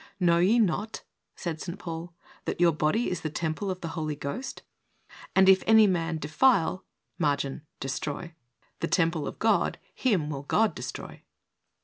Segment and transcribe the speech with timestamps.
[0.19, 1.03] "Know ye not,"
[1.35, 1.77] said St.
[1.77, 2.11] Paul,
[2.45, 4.63] "that your body is the temple of the Holy Ghost?"
[5.35, 6.83] and "if any man defile"
[7.19, 8.79] (margin "destroy") 68 THE soul winner's SECRET.
[8.79, 11.21] "the temple of God, him will God destroy."